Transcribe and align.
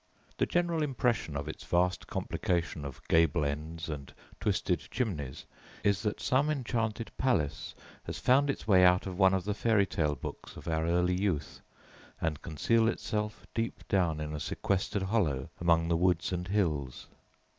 The 0.39 0.47
general 0.47 0.81
impression 0.81 1.37
of 1.37 1.47
its 1.47 1.63
vast 1.63 2.07
complication 2.07 2.85
of 2.85 3.07
gable 3.07 3.45
ends 3.45 3.87
and 3.87 4.11
twisted 4.39 4.79
chimneys 4.89 5.45
is 5.83 6.01
that 6.01 6.19
some 6.19 6.49
enchanted 6.49 7.11
palace 7.19 7.75
has 8.05 8.17
found 8.17 8.49
its 8.49 8.67
way 8.67 8.83
out 8.83 9.05
of 9.05 9.19
one 9.19 9.35
of 9.35 9.43
the 9.45 9.53
fairy 9.53 9.85
tale 9.85 10.15
books 10.15 10.57
of 10.57 10.67
our 10.67 10.87
early 10.87 11.13
youth 11.21 11.61
and 12.19 12.41
concealed 12.41 12.89
itself 12.89 13.45
deep 13.53 13.87
down 13.89 14.19
in 14.19 14.33
a 14.33 14.39
sequestered 14.39 15.03
hollow 15.03 15.51
among 15.59 15.87
the 15.87 15.95
woods 15.97 16.31
and 16.31 16.47
hills. 16.47 17.05